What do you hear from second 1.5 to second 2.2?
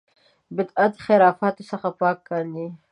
څخه پاک